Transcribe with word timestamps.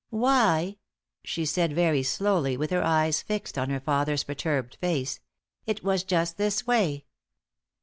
"Why," 0.09 0.77
she 1.23 1.45
said, 1.45 1.73
very 1.73 2.01
slowly, 2.01 2.57
with 2.57 2.71
her 2.71 2.83
eyes 2.83 3.21
fixed 3.21 3.55
on 3.55 3.69
her 3.69 3.79
father's 3.79 4.23
perturbed 4.23 4.77
face, 4.81 5.19
"it 5.67 5.83
was 5.83 6.03
just 6.03 6.37
this 6.37 6.65
way. 6.65 7.05